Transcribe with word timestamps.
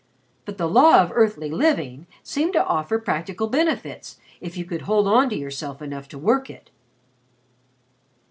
But 0.45 0.57
the 0.57 0.65
Law 0.67 0.99
of 0.99 1.11
Earthly 1.13 1.51
Living 1.51 2.07
seemed 2.23 2.53
to 2.53 2.65
offer 2.65 2.97
practical 2.97 3.45
benefits 3.45 4.17
if 4.39 4.57
you 4.57 4.65
could 4.65 4.81
hold 4.89 5.07
on 5.07 5.29
to 5.29 5.35
yourself 5.37 5.79
enough 5.79 6.07
to 6.07 6.17
work 6.17 6.49
it. 6.49 6.71